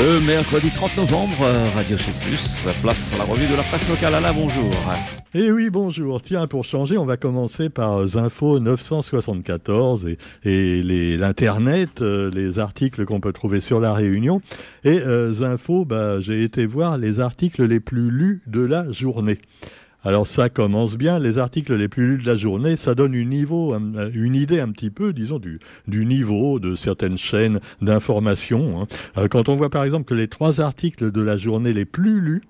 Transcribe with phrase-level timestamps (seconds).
[0.00, 2.10] Le mercredi 30 novembre, Radio C+,
[2.80, 4.14] place à la revue de la presse locale.
[4.14, 4.70] Alain, bonjour.
[5.34, 6.22] Eh oui, bonjour.
[6.22, 13.04] Tiens, pour changer, on va commencer par Zinfo 974 et, et l'Internet, euh, les articles
[13.04, 14.40] qu'on peut trouver sur la Réunion.
[14.84, 15.34] Et euh,
[15.86, 19.38] bah, j'ai été voir les articles les plus lus de la journée.
[20.02, 23.28] Alors ça commence bien, les articles les plus lus de la journée, ça donne une,
[23.28, 23.74] niveau,
[24.14, 28.80] une idée un petit peu, disons, du, du niveau de certaines chaînes d'information.
[28.80, 28.86] Hein.
[29.18, 32.20] Euh, quand on voit par exemple que les trois articles de la journée les plus
[32.20, 32.40] lus,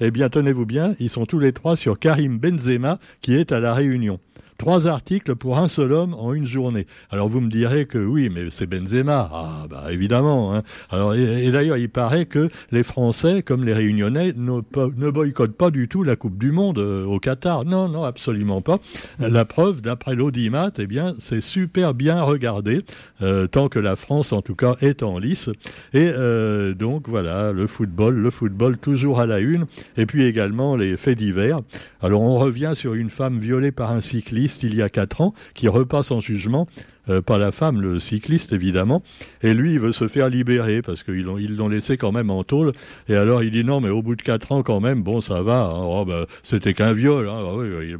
[0.00, 3.58] eh bien tenez-vous bien, ils sont tous les trois sur Karim Benzema qui est à
[3.58, 4.20] la Réunion
[4.58, 6.86] trois articles pour un seul homme en une journée.
[7.10, 9.30] Alors vous me direz que oui, mais c'est Benzema.
[9.32, 10.54] Ah bah évidemment.
[10.54, 10.62] Hein.
[10.90, 15.88] Alors et, d'ailleurs, il paraît que les Français, comme les Réunionnais, ne, boycottent pas du
[15.88, 17.64] tout la Coupe du Monde euh, au Qatar.
[17.64, 18.78] Non, non, absolument pas.
[19.20, 22.84] La preuve, d'après l'audimat, eh bien, c'est super bien regardé,
[23.22, 25.48] euh, tant que la France, en tout cas, est en lice.
[25.94, 30.74] Et euh, donc voilà, le football, le football toujours à la une, et puis également
[30.74, 31.60] les faits divers.
[32.00, 35.34] Alors on revient sur une femme violée par un cycliste il y a quatre ans
[35.54, 36.66] qui repasse en jugement
[37.08, 39.02] euh, pas la femme, le cycliste évidemment.
[39.42, 42.30] Et lui, il veut se faire libérer parce qu'ils l'ont ils l'ont laissé quand même
[42.30, 42.72] en tôle.
[43.08, 45.42] Et alors il dit non, mais au bout de quatre ans quand même, bon ça
[45.42, 45.66] va.
[45.66, 45.80] Hein.
[45.82, 47.28] Oh, bah, c'était qu'un viol.
[47.28, 47.38] Hein.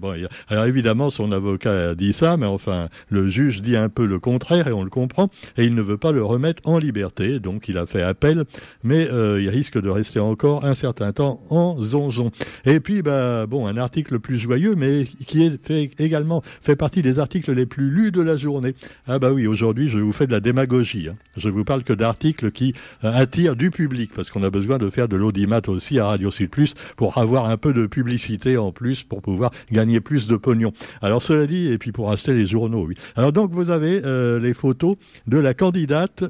[0.03, 4.07] Ah alors évidemment, son avocat a dit ça, mais enfin le juge dit un peu
[4.07, 5.29] le contraire et on le comprend.
[5.57, 8.45] Et il ne veut pas le remettre en liberté, donc il a fait appel,
[8.83, 12.31] mais euh, il risque de rester encore un certain temps en zonzon.
[12.65, 17.03] Et puis bah bon, un article plus joyeux, mais qui est fait également fait partie
[17.03, 18.75] des articles les plus lus de la journée.
[19.07, 21.09] Ah bah oui, aujourd'hui je vous fais de la démagogie.
[21.09, 21.17] Hein.
[21.37, 24.91] Je vous parle que d'articles qui euh, attirent du public, parce qu'on a besoin de
[24.91, 28.73] faire de l'audimat aussi à Radio Sud Plus pour avoir un peu de publicité en
[28.73, 30.73] plus, pour pouvoir gagner plus de pognon.
[31.01, 32.97] Alors cela dit, et puis pour rester les journaux, oui.
[33.17, 36.25] Alors donc vous avez euh, les photos de la candidate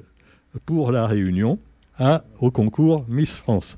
[0.67, 1.59] pour la Réunion
[1.99, 3.77] à, au concours Miss France.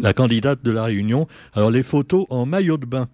[0.00, 3.08] La candidate de la Réunion, alors les photos en maillot de bain.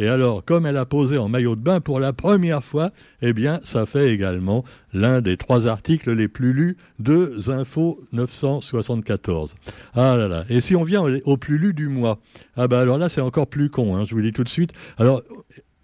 [0.00, 2.90] Et alors, comme elle a posé en maillot de bain pour la première fois,
[3.20, 9.54] eh bien, ça fait également l'un des trois articles les plus lus de Zinfo 974.
[9.92, 10.44] Ah là là.
[10.48, 12.18] Et si on vient au plus lu du mois,
[12.56, 14.72] ah ben alors là, c'est encore plus con, hein, je vous dis tout de suite.
[14.96, 15.22] Alors,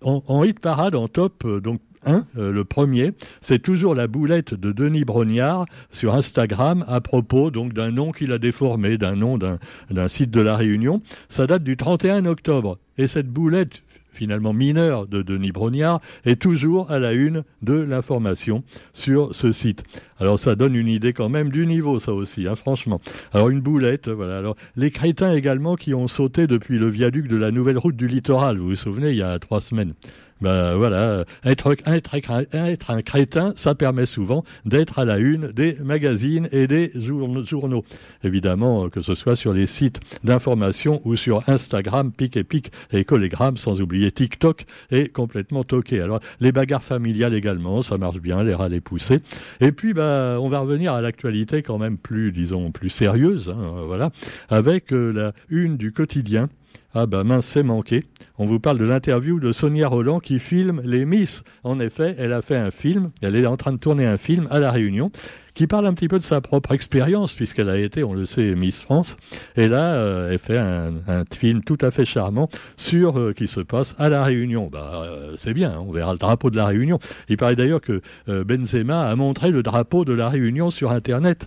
[0.00, 4.54] en, hit parade, en top, euh, donc un, euh, le premier, c'est toujours la boulette
[4.54, 9.38] de Denis Brognard sur Instagram à propos donc d'un nom qu'il a déformé, d'un nom
[9.38, 11.02] d'un site de la Réunion.
[11.28, 12.78] Ça date du 31 octobre.
[12.98, 13.82] Et cette boulette
[14.16, 19.84] finalement mineur de Denis Brognard, est toujours à la une de l'information sur ce site.
[20.18, 23.00] Alors ça donne une idée quand même du niveau, ça aussi, hein, franchement.
[23.32, 24.38] Alors une boulette, voilà.
[24.38, 28.08] Alors les crétins également qui ont sauté depuis le viaduc de la nouvelle route du
[28.08, 29.92] littoral, vous vous souvenez, il y a trois semaines
[30.40, 36.48] ben voilà, être, être, un crétin, ça permet souvent d'être à la une des magazines
[36.52, 37.84] et des journaux.
[38.22, 43.04] Évidemment, que ce soit sur les sites d'information ou sur Instagram, Pic et Pic et
[43.04, 46.00] Collegram, sans oublier TikTok, est complètement toqué.
[46.00, 49.20] Alors, les bagarres familiales également, ça marche bien, les râles poussés.
[49.60, 53.84] Et puis, bah, on va revenir à l'actualité quand même plus, disons, plus sérieuse, hein,
[53.86, 54.10] voilà,
[54.48, 56.48] avec euh, la une du quotidien
[56.94, 58.04] ah ben mince, c'est manqué.
[58.38, 61.42] On vous parle de l'interview de Sonia Roland qui filme les Miss.
[61.62, 64.48] En effet, elle a fait un film, elle est en train de tourner un film
[64.50, 65.10] à La Réunion
[65.56, 68.54] qui parle un petit peu de sa propre expérience, puisqu'elle a été, on le sait,
[68.54, 69.16] Miss France.
[69.56, 70.92] Et là, euh, elle fait un,
[71.32, 74.68] film tout à fait charmant sur euh, qui se passe à La Réunion.
[74.70, 76.98] Bah, euh, c'est bien, hein, on verra le drapeau de La Réunion.
[77.30, 81.46] Il paraît d'ailleurs que Benzema a montré le drapeau de La Réunion sur Internet.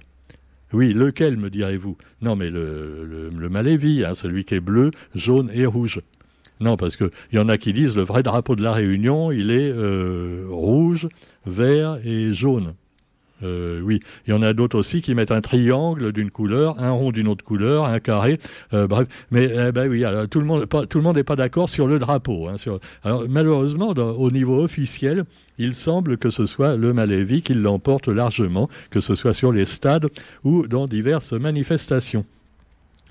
[0.72, 1.98] Oui, lequel, me direz-vous?
[2.22, 6.02] Non, mais le, le, Malévi, hein, celui qui est bleu, jaune et rouge.
[6.60, 9.50] Non, parce qu'il y en a qui disent le vrai drapeau de la Réunion, il
[9.50, 11.08] est euh, rouge,
[11.46, 12.74] vert et jaune.
[13.44, 16.92] Euh, oui, il y en a d'autres aussi qui mettent un triangle d'une couleur, un
[16.92, 18.40] rond d'une autre couleur, un carré,
[18.74, 19.08] euh, bref.
[19.32, 21.70] Mais eh ben oui, alors, tout le monde, pas, tout le monde n'est pas d'accord
[21.70, 22.48] sur le drapeau.
[22.48, 22.56] Hein,
[23.04, 25.26] alors malheureusement, au niveau officiel,
[25.58, 29.66] il semble que ce soit le Malévi qui l'emporte largement, que ce soit sur les
[29.66, 30.08] stades
[30.44, 32.26] ou dans diverses manifestations.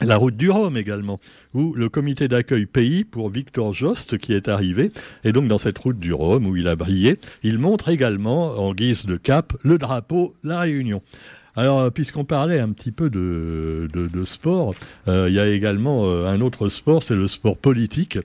[0.01, 1.19] La route du Rhum également,
[1.55, 4.93] où le comité d'accueil pays pour Victor Jost qui est arrivé,
[5.25, 8.75] et donc dans cette route du Rhum où il a brillé, il montre également en
[8.75, 11.03] guise de cap le drapeau La Réunion.
[11.59, 14.77] Alors, euh, puisqu'on parlait un petit peu de, de, sport,
[15.09, 18.17] euh, il y a également euh, un autre sport, c'est le sport politique.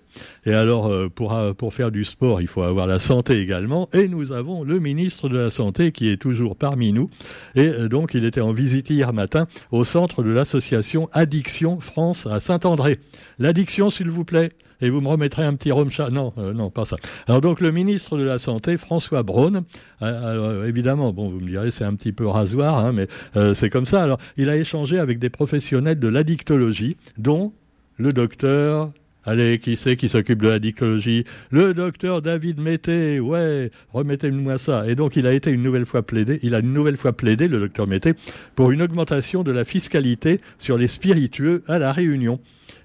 [0.46, 3.90] Et alors, pour, pour faire du sport, il faut avoir la santé également.
[3.92, 7.10] Et nous avons le ministre de la Santé qui est toujours parmi nous.
[7.56, 12.40] Et donc, il était en visite hier matin au centre de l'association Addiction France à
[12.40, 13.00] Saint-André.
[13.40, 14.50] L'addiction, s'il vous plaît
[14.84, 16.10] et vous me remettrez un petit rhum chat.
[16.10, 16.98] Non, euh, non, pas ça.
[17.28, 19.64] Alors donc le ministre de la Santé, François Braun,
[20.02, 23.08] euh, évidemment, bon, vous me direz, c'est un petit peu rasoir, hein, mais
[23.56, 24.04] c'est comme ça.
[24.04, 27.54] Alors, il a échangé avec des professionnels de l'addictologie, dont
[27.98, 28.92] le docteur
[29.26, 34.86] Allez, qui c'est qui s'occupe de la dictologie Le docteur David Mété, ouais, remettez-moi ça.
[34.86, 37.48] Et donc il a été une nouvelle fois plaidé, il a une nouvelle fois plaidé,
[37.48, 38.16] le docteur Mété,
[38.56, 42.42] pour une augmentation de la fiscalité sur les spiritueux à la Réunion.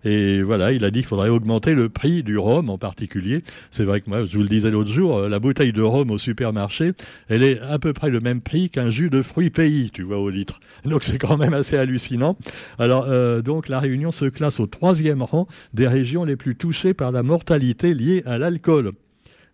[0.08, 3.42] Et voilà, il a dit qu'il faudrait augmenter le prix du rhum en particulier.
[3.70, 6.10] C'est vrai que moi, je vous le disais l'autre jour, euh, la bouteille de rhum
[6.10, 6.92] au supermarché,
[7.28, 10.18] elle est à peu près le même prix qu'un jus de fruits pays, tu vois,
[10.18, 10.60] au litre.
[10.86, 12.38] Donc c'est quand même assez hallucinant.
[12.78, 16.94] Alors euh, donc la Réunion se classe au troisième rang des régions les plus touchées
[16.94, 18.92] par la mortalité liée à l'alcool.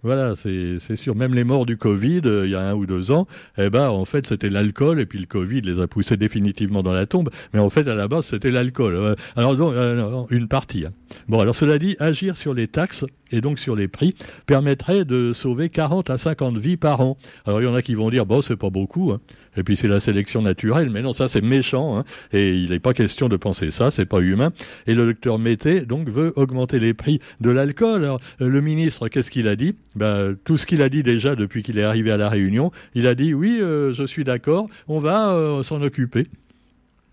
[0.04, 1.16] Voilà, c'est sûr.
[1.16, 3.88] Même les morts du Covid, euh, il y a un ou deux ans, eh ben,
[3.88, 7.30] en fait, c'était l'alcool, et puis le Covid les a poussés définitivement dans la tombe.
[7.54, 8.96] Mais en fait, à la base, c'était l'alcool.
[8.96, 10.84] Euh, alors, donc, euh, une partie.
[10.84, 10.92] Hein.
[11.26, 14.14] Bon, alors cela dit, agir sur les taxes et donc sur les prix
[14.46, 17.16] permettrait de sauver 40 à 50 vies par an.
[17.46, 19.20] Alors il y en a qui vont dire bon c'est pas beaucoup, hein.
[19.56, 22.04] et puis c'est la sélection naturelle, mais non ça c'est méchant, hein.
[22.32, 24.52] et il n'est pas question de penser ça, c'est pas humain.
[24.86, 28.04] Et le docteur Mété donc veut augmenter les prix de l'alcool.
[28.04, 29.74] Alors le ministre qu'est-ce qu'il a dit?
[29.96, 33.06] Ben, tout ce qu'il a dit déjà depuis qu'il est arrivé à la Réunion, il
[33.06, 36.24] a dit oui euh, je suis d'accord, on va euh, s'en occuper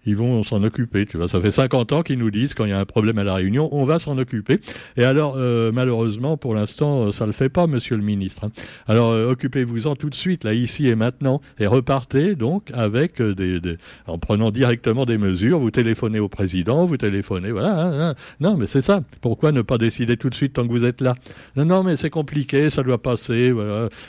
[0.06, 1.06] ils vont s'en occuper.
[1.06, 3.18] Tu vois, ça fait 50 ans qu'ils nous disent quand il y a un problème
[3.18, 4.60] à la Réunion, on va s'en occuper.
[4.98, 8.46] Et alors, euh, malheureusement, pour l'instant, euh, ça le fait pas, Monsieur le Ministre.
[8.46, 8.52] Hein.
[8.88, 13.60] Alors, euh, occupez-vous-en tout de suite, là, ici et maintenant, et repartez donc avec des,
[14.08, 15.60] en prenant directement des mesures.
[15.60, 17.82] Vous téléphonez au président, vous téléphonez, voilà.
[17.82, 18.16] Hein, hein.
[18.40, 19.02] Non, mais c'est ça.
[19.22, 21.16] Pourquoi ne pas décider tout de suite tant que vous êtes là?
[21.56, 23.52] Non, non, mais c'est compliqué, ça doit passer.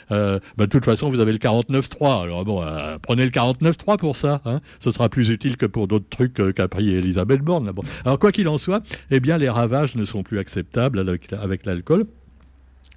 [0.09, 2.23] Ben, de toute façon, vous avez le 49.3.
[2.23, 2.63] Alors bon,
[3.01, 4.41] prenez le 49.3 pour ça.
[4.79, 7.71] Ce sera plus utile que pour d'autres trucs euh, qu'a pris Elisabeth Borne.
[8.05, 12.05] Alors quoi qu'il en soit, eh bien les ravages ne sont plus acceptables avec, l'alcool.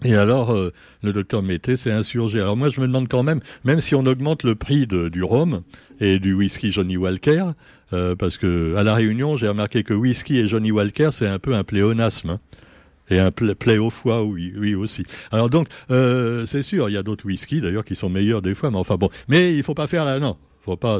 [0.05, 0.73] Et alors, euh,
[1.03, 2.41] le docteur Mété s'est insurgé.
[2.41, 5.63] Alors moi, je me demande quand même, même si on augmente le prix du rhum
[6.01, 7.45] et du whisky Johnny Walker,
[7.95, 11.39] euh, parce que à la Réunion, j'ai remarqué que whisky et Johnny Walker, c'est un
[11.39, 12.31] peu un pléonasme.
[12.31, 12.41] Hein.
[13.09, 15.05] et un plaie au foie, oui, oui aussi.
[15.31, 18.71] Alors donc, c'est sûr, il y a d'autres whisky d'ailleurs qui sont meilleurs des fois,
[18.71, 19.09] mais enfin bon.
[19.29, 20.37] Mais il faut pas faire la non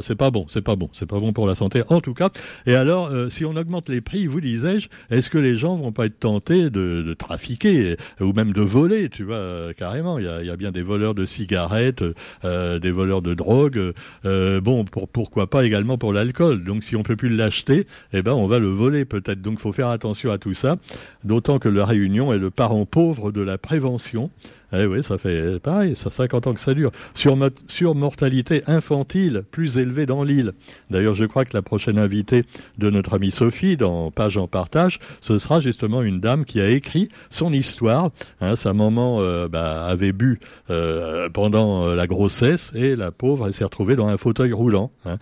[0.01, 2.29] c'est pas bon, c'est pas bon, c'est pas bon pour la santé en tout cas.
[2.65, 5.91] Et alors, euh, si on augmente les prix, vous disais-je, est-ce que les gens vont
[5.91, 10.19] pas être tentés de, trafiquer ou même de voler, tu vois, euh, carrément?
[10.19, 12.03] Il y a, bien des voleurs de cigarettes,
[12.43, 13.93] euh, des voleurs de drogue.
[14.23, 16.63] bon, pour, pourquoi pas également pour l'alcool?
[16.63, 19.41] Donc, si on peut plus l'acheter, eh ben, on va le voler peut-être.
[19.41, 20.77] Donc, faut faire attention à tout ça.
[21.23, 24.31] D'autant que la Réunion est le parent pauvre de la prévention.
[24.73, 26.91] Eh oui, ça fait pareil, ça 50 ans que ça dure.
[27.15, 27.37] Sur,
[27.67, 30.53] sur mortalité infantile plus élevée dans l'île.
[30.89, 32.43] D'ailleurs, je crois que la prochaine invitée
[32.77, 36.69] de notre amie Sophie, dans Page en partage, ce sera justement une dame qui a
[36.69, 38.09] écrit son histoire.
[38.41, 40.39] Hein, sa maman euh, bah, avait bu
[40.69, 44.91] euh, pendant euh, la grossesse et la pauvre, elle s'est retrouvée dans un fauteuil roulant.
[45.05, 45.17] Hein.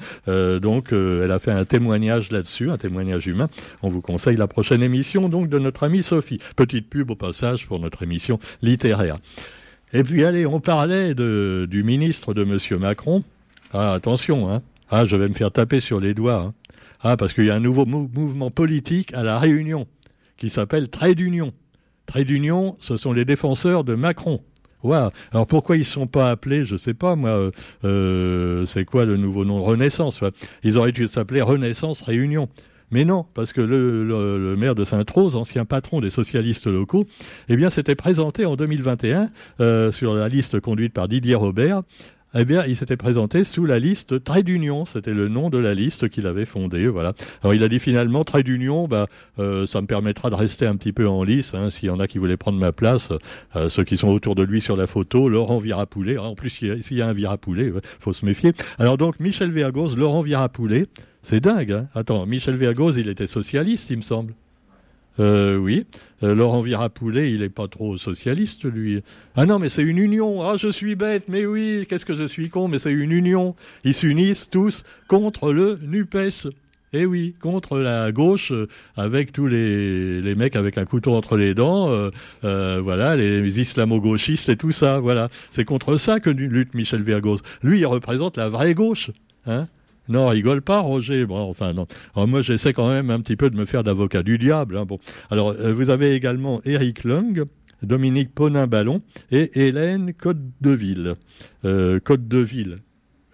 [0.60, 3.50] donc, elle a fait un témoignage là-dessus, un témoignage humain.
[3.84, 6.40] On vous conseille la prochaine émission donc de notre amie Sophie.
[6.56, 9.18] Petite pub au passage pour notre émission littéraire.
[9.94, 13.24] Et puis allez, on parlait du ministre de Monsieur Macron.
[13.74, 14.62] Ah, attention, hein.
[14.90, 16.42] Ah, je vais me faire taper sur les doigts.
[16.42, 16.54] Hein.
[17.02, 19.88] Ah, parce qu'il y a un nouveau mouvement politique à la Réunion
[20.38, 21.54] qui s'appelle Trade d'Union.
[22.06, 24.42] Trade d'Union, ce sont les défenseurs de Macron.
[25.32, 27.52] Alors pourquoi ils ne sont pas appelés, je ne sais pas moi, euh,
[27.84, 29.64] euh, c'est quoi le nouveau nom?
[29.64, 30.22] Renaissance.
[30.64, 32.50] Ils auraient dû s'appeler Renaissance Réunion.
[32.96, 37.06] Mais non, parce que le, maire de Sainte-Rose, ancien patron des socialistes locaux,
[37.50, 41.82] eh bien, s'était présenté en 2021 euh, sur la liste conduite par Didier Robert.
[42.38, 44.86] Eh bien, il s'était présenté sous la liste Trait d'Union.
[44.86, 46.88] C'était le nom de la liste qu'il avait fondée.
[46.88, 47.14] Voilà.
[47.42, 49.08] Alors, il a dit finalement Trait d'Union, bah,
[49.40, 51.54] euh, ça me permettra de rester un petit peu en lice.
[51.54, 53.08] Hein, S'il y en a qui voulaient prendre ma place,
[53.56, 56.18] euh, ceux qui sont autour de lui sur la photo, Laurent Virapoulet.
[56.18, 58.52] En plus, s'il y, a un Virapoulet, il faut se méfier.
[58.80, 60.88] Alors donc, Michel Vergoz, Laurent Virapoulet.
[61.24, 64.34] C'est dingue, hein Attends, Michel Vergoz, il était socialiste, il me semble.
[65.20, 65.86] Euh, oui.
[66.24, 69.02] Euh, Laurent Virapoulet, il est pas trop socialiste, lui.
[69.36, 70.42] Ah non, mais c'est une union.
[70.42, 73.56] Ah, je suis bête, mais oui, qu'est-ce que je suis con, mais c'est une union.
[73.84, 76.50] Ils s'unissent tous contre le NUPES.
[76.94, 81.36] Eh oui, contre la gauche, euh, avec tous les, les, mecs avec un couteau entre
[81.36, 81.90] les dents,
[82.46, 85.28] euh, voilà, les islamo-gauchistes et tout ça, voilà.
[85.52, 87.42] C'est contre ça que lutte Michel Vergoz.
[87.64, 89.12] Lui, il représente la vraie gauche,
[89.46, 89.68] hein.
[90.08, 91.26] Non, rigole pas, Roger.
[91.26, 91.88] Bon, enfin, non.
[92.16, 94.78] moi, j'essaie quand même un petit peu de me faire d'avocat du diable.
[94.78, 94.86] Hein.
[94.86, 95.00] Bon.
[95.32, 97.46] Alors, euh, vous avez également Eric Lung,
[97.82, 101.16] Dominique Ponin-Ballon et Hélène Côte-de-Ville.
[101.66, 102.78] Euh, Côte-de-Ville.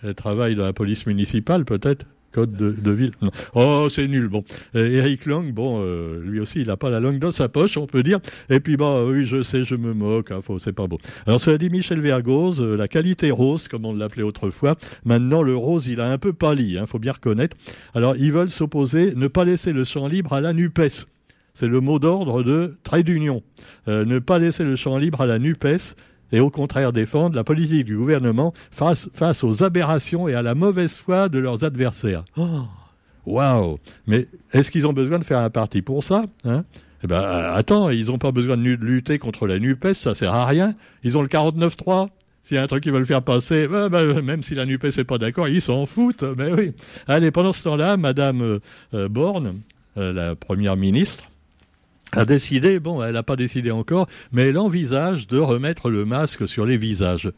[0.04, 2.06] Elle travaille dans la police municipale, peut-être?
[2.32, 3.12] Code de, ville.
[3.56, 4.28] Oh, c'est nul.
[4.28, 5.84] Bon, Eric Lang, bon,
[6.20, 8.20] lui aussi, il n'a pas la langue dans sa poche, on peut dire.
[8.50, 10.32] Et puis, bah, oui, je sais, je me moque.
[10.32, 11.00] Hein, c'est pas beau.
[11.28, 14.78] Alors, cela dit, Michel Vergoz, la qualité rose, comme on l'appelait autrefois.
[15.06, 16.78] Maintenant, le rose, il a un peu pâli.
[16.80, 17.58] Il faut bien reconnaître.
[17.94, 21.06] Alors, ils veulent s'opposer, ne pas laisser le champ libre à la Nupes.
[21.54, 23.44] C'est le mot d'ordre de Trade d'Union.
[23.88, 25.96] Euh, ne pas laisser le champ libre à la NUPES
[26.32, 30.56] et au contraire défendre la politique du gouvernement face, face aux aberrations et à la
[30.56, 32.24] mauvaise foi de leurs adversaires.
[32.38, 32.64] Oh,
[33.26, 36.64] waouh Mais est-ce qu'ils ont besoin de faire un parti pour ça hein?
[37.04, 40.34] Eh ben, euh, attends, ils n'ont pas besoin de lutter contre la NUPES, ça sert
[40.34, 40.76] à rien.
[41.04, 42.10] Ils ont le 49-3.
[42.44, 44.98] S'il y a un truc qu'ils veulent faire passer, bah, bah, même si la NUPES
[44.98, 46.24] n'est pas d'accord, ils s'en foutent.
[46.38, 46.74] Mais oui.
[47.08, 48.60] Allez, pendant ce temps-là, Madame
[48.94, 49.62] euh, Borne,
[49.96, 51.31] la première ministre,
[52.12, 56.48] a décidé, bon, elle n'a pas décidé encore, mais elle envisage de remettre le masque
[56.48, 57.32] sur les visages.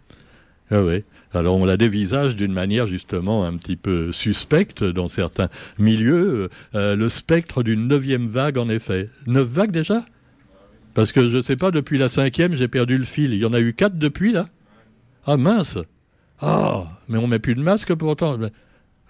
[0.72, 1.04] Ah oui.
[1.34, 5.50] Alors on la dévisage d'une manière justement un petit peu suspecte dans certains
[5.80, 9.10] milieux, euh, le spectre d'une neuvième vague en effet.
[9.26, 10.04] Neuf vagues déjà?
[10.94, 13.34] Parce que je ne sais pas, depuis la cinquième, j'ai perdu le fil.
[13.34, 14.48] Il y en a eu quatre depuis là?
[15.26, 15.80] Ah mince
[16.40, 18.38] Ah, mais on met plus de masque pourtant.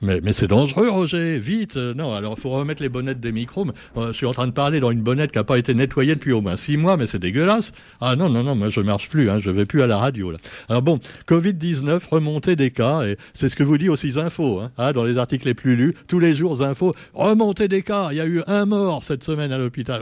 [0.03, 1.77] Mais, c'est dangereux, Roger, vite.
[1.77, 3.65] Euh, non, alors il faut remettre les bonnettes des micros.
[3.95, 6.15] Euh, je suis en train de parler dans une bonnette qui n'a pas été nettoyée
[6.15, 7.72] depuis au moins six mois, mais c'est dégueulasse.
[8.01, 10.31] Ah non, non, non, moi je marche plus, hein, je vais plus à la radio.
[10.31, 10.39] Là.
[10.67, 14.72] Alors bon, Covid-19, remontée des cas, et c'est ce que vous dit aussi Info, hein,
[14.77, 18.17] ah, dans les articles les plus lus, tous les jours Info, remontée des cas, il
[18.17, 20.01] y a eu un mort cette semaine à l'hôpital.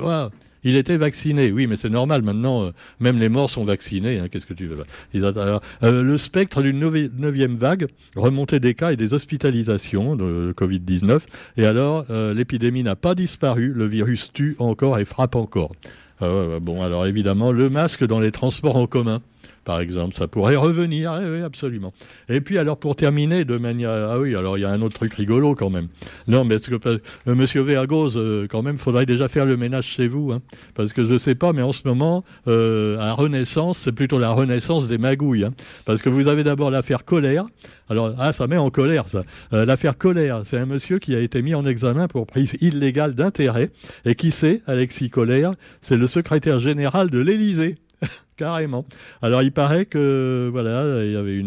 [0.64, 2.22] Il était vacciné, oui, mais c'est normal.
[2.22, 4.20] Maintenant, euh, même les morts sont vaccinés.
[4.20, 4.84] Hein, Qu'est-ce que tu veux?
[5.16, 11.22] Euh, Le spectre d'une neuvième vague, remontée des cas et des hospitalisations de Covid-19.
[11.58, 13.74] Et alors, euh, l'épidémie n'a pas disparu.
[13.74, 15.72] Le virus tue encore et frappe encore.
[16.20, 19.22] bon, alors évidemment, le masque dans les transports en commun
[19.64, 20.16] par exemple.
[20.16, 21.94] Ça pourrait revenir, oui, absolument.
[22.30, 23.92] Et puis, alors, pour terminer, de manière...
[23.92, 25.88] Ah oui, alors, il y a un autre truc rigolo, quand même.
[26.28, 30.08] Non, mais que, euh, Monsieur Vergoz, euh, quand même, faudrait déjà faire le ménage chez
[30.08, 30.42] vous, hein.
[30.76, 34.32] parce que je sais pas, mais en ce moment, euh, à Renaissance, c'est plutôt la
[34.32, 35.54] renaissance des magouilles, hein.
[35.86, 37.46] parce que vous avez d'abord l'affaire Colère.
[37.90, 39.26] Alors, ah, ça met en colère, ça.
[39.52, 43.16] Euh, l'affaire Colère, c'est un monsieur qui a été mis en examen pour prise illégale
[43.16, 43.70] d'intérêt,
[44.06, 47.76] et qui c'est, Alexis Colère C'est le secrétaire général de l'Élysée.
[48.38, 48.86] Carrément.
[49.22, 51.42] Alors il paraît que voilà, il y avait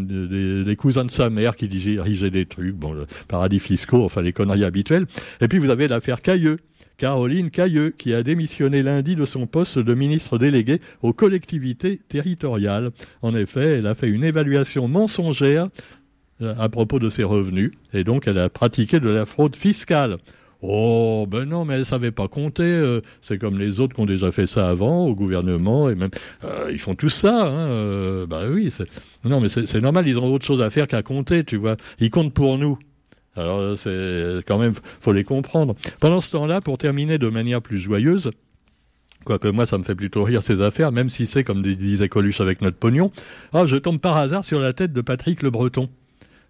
[0.64, 4.64] des, cousins de sa mère qui dirigeaient des trucs, bon, paradis fiscaux, enfin les conneries
[4.64, 5.06] habituelles.
[5.40, 6.58] Et puis vous avez l'affaire Cailleux.
[6.96, 12.92] Caroline Cailleux, qui a démissionné lundi de son poste de ministre délégué aux collectivités territoriales.
[13.20, 15.68] En effet, elle a fait une évaluation mensongère
[16.40, 20.18] euh, à propos de ses revenus, et donc elle a pratiqué de la fraude fiscale.
[20.66, 22.62] Oh, ben non, mais elle savait pas compter.
[22.62, 26.08] Euh, c'est comme les autres qui ont déjà fait ça avant, au gouvernement, et même,
[26.42, 27.50] euh, ils font tout ça.
[28.26, 28.74] Bah oui,
[29.24, 31.76] non, mais c'est normal, ils ont autre chose à faire qu'à compter, tu vois.
[32.00, 32.78] Ils comptent pour nous.
[33.36, 35.74] Alors, c'est quand même, faut les comprendre.
[36.00, 38.30] Pendant ce temps-là, pour terminer de manière plus joyeuse,
[39.24, 42.40] quoique moi, ça me fait plutôt rire ces affaires, même si c'est, comme disait Coluche
[42.40, 43.12] avec notre pognon,
[43.52, 45.90] ah, je tombe par hasard sur la tête de Patrick Le Breton.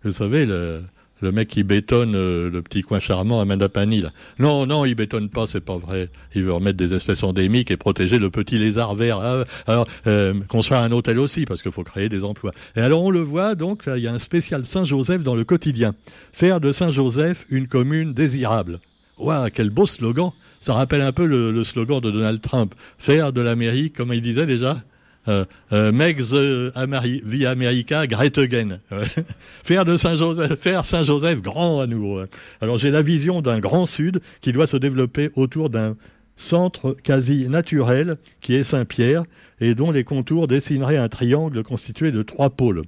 [0.05, 0.83] Vous savez, le,
[1.25, 4.03] le mec qui bétonne euh, le petit coin charmant à Mandapani.
[4.03, 4.13] Là.
[4.39, 6.11] Non, non, il bétonne pas, c'est pas vrai.
[6.35, 9.19] Il veut remettre des espèces endémiques et protéger le petit lézard vert.
[9.21, 12.53] Ah, alors, euh, construire un hôtel aussi, parce qu'il faut créer des emplois.
[12.77, 15.95] Et alors, on le voit, donc, il y a un spécial Saint-Joseph dans le quotidien.
[16.33, 18.79] Faire de Saint-Joseph une commune désirable.
[19.19, 22.75] Waouh, quel beau slogan Ça rappelle un peu le, le slogan de Donald Trump.
[22.99, 24.77] Faire de l'Amérique, comme il disait déjà
[25.29, 26.33] euh, euh, Megs
[27.25, 28.39] via America Great
[29.65, 32.23] faire Saint-Joseph, faire Saint-Joseph grand à nouveau.
[32.61, 35.97] Alors j'ai la vision d'un grand sud qui doit se développer autour d'un
[36.37, 39.25] centre quasi naturel qui est Saint-Pierre
[39.61, 42.83] et dont les contours dessineraient un triangle constitué de trois pôles.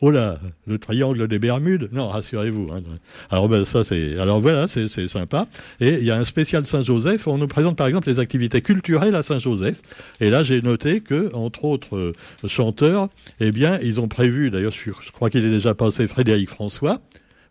[0.00, 0.38] Oh là,
[0.68, 2.70] le triangle des Bermudes Non, rassurez-vous.
[2.72, 2.82] Hein.
[3.30, 5.48] Alors ben, ça c'est, alors voilà, c'est sympa.
[5.80, 7.26] Et il y a un spécial Saint-Joseph.
[7.26, 9.82] On nous présente par exemple les activités culturelles à Saint-Joseph.
[10.20, 12.12] Et là, j'ai noté que entre autres euh,
[12.46, 13.08] chanteurs,
[13.40, 14.50] eh bien, ils ont prévu.
[14.50, 17.00] D'ailleurs, je, je crois qu'il est déjà passé Frédéric François.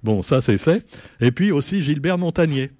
[0.03, 0.85] Bon, ça c'est fait.
[1.19, 2.71] Et puis aussi Gilbert Montagnier.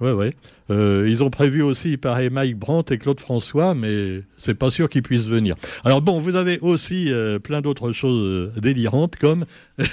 [0.00, 0.34] Ouais, ouais.
[0.70, 4.88] Euh, ils ont prévu aussi, il Mike Brandt et Claude François, mais c'est pas sûr
[4.88, 5.56] qu'ils puissent venir.
[5.84, 9.44] Alors bon, vous avez aussi euh, plein d'autres choses euh, délirantes, comme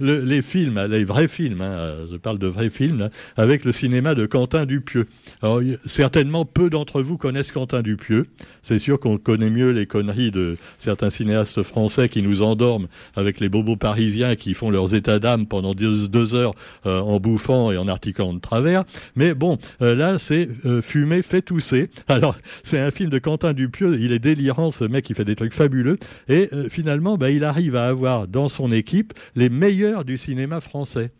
[0.00, 1.62] les films, les vrais films.
[1.62, 5.06] Hein, je parle de vrais films avec le cinéma de Quentin Dupieux.
[5.40, 8.26] Alors certainement peu d'entre vous connaissent Quentin Dupieux.
[8.62, 13.40] C'est sûr qu'on connaît mieux les conneries de certains cinéastes français qui nous endorment avec
[13.40, 16.54] les bobos parisiens qui font leurs états d'âme pendant deux, heures
[16.84, 18.84] en bouffant et en articulant de travers.
[19.16, 21.90] Mais bon, là c'est euh, Fumer fait tousser.
[22.08, 23.98] Alors, c'est un film de Quentin Dupieux.
[23.98, 25.98] Il est délirant, ce mec, il fait des trucs fabuleux.
[26.28, 30.60] Et euh, finalement, bah, il arrive à avoir dans son équipe les meilleurs du cinéma
[30.60, 31.10] français.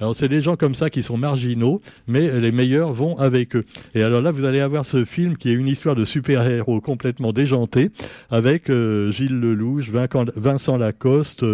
[0.00, 3.64] Alors c'est des gens comme ça qui sont marginaux, mais les meilleurs vont avec eux.
[3.94, 7.32] Et alors là, vous allez avoir ce film qui est une histoire de super-héros complètement
[7.32, 7.90] déjanté,
[8.30, 11.44] avec euh, Gilles Lelouch, Vincent Lacoste,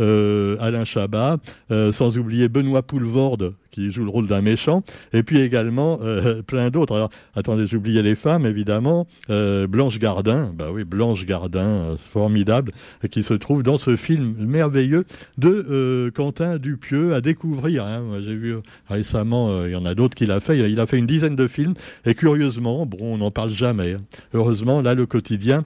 [0.00, 1.38] euh, Alain Chabat,
[1.70, 6.42] euh, sans oublier Benoît Poulvorde, qui joue le rôle d'un méchant, et puis également euh,
[6.46, 6.94] plein d'autres.
[6.94, 9.08] Alors, attendez, j'oubliais les femmes, évidemment.
[9.30, 12.70] Euh, Blanche Gardin, bah oui, Blanche Gardin, euh, formidable,
[13.10, 15.04] qui se trouve dans ce film merveilleux
[15.38, 17.84] de Quentin Dupieux à découvrir.
[17.84, 18.20] Hein.
[18.24, 18.54] J'ai vu
[18.88, 20.58] récemment, il y en a d'autres qu'il a fait.
[20.58, 23.94] Il a fait une dizaine de films, et curieusement, bon, on n'en parle jamais.
[23.94, 24.02] Hein.
[24.34, 25.64] Heureusement, là, le quotidien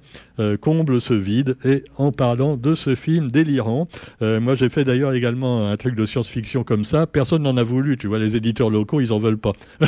[0.61, 1.57] comble ce vide.
[1.65, 3.89] Et en parlant de ce film délirant,
[4.21, 7.07] moi, j'ai fait d'ailleurs également un truc de science-fiction comme ça.
[7.07, 9.53] Personne n'en a voulu tu vois, les éditeurs locaux, ils en veulent pas.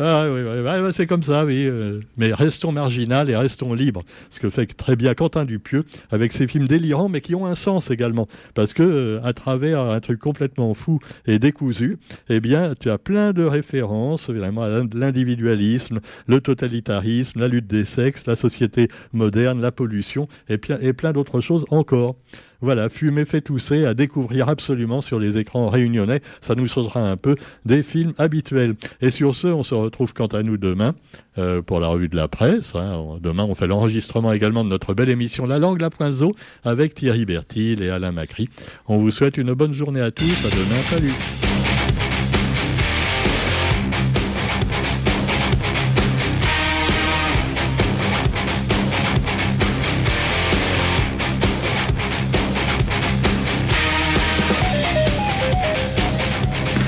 [0.00, 1.66] ah oui, oui, c'est comme ça, oui.
[1.66, 4.04] Euh, mais restons marginal et restons libres.
[4.30, 7.56] Ce que fait très bien Quentin Dupieux avec ses films délirants, mais qui ont un
[7.56, 12.74] sens également, parce que euh, à travers un truc complètement fou et décousu, eh bien,
[12.78, 18.36] tu as plein de références, évidemment, à l'individualisme, le totalitarisme, la lutte des sexes, la
[18.36, 22.14] société moderne, la pollution, et plein d'autres choses encore.
[22.60, 26.20] Voilà, fumer fait tousser à découvrir absolument sur les écrans réunionnais.
[26.40, 28.74] Ça nous sautera un peu des films habituels.
[29.00, 30.94] Et sur ce, on se retrouve quant à nous demain
[31.38, 32.74] euh, pour la revue de la presse.
[32.74, 33.18] Hein.
[33.20, 36.34] Demain, on fait l'enregistrement également de notre belle émission La langue, la poinzo
[36.64, 38.48] avec Thierry Bertil et Alain Macri.
[38.88, 40.44] On vous souhaite une bonne journée à tous.
[40.44, 40.80] À demain.
[40.90, 41.47] Salut.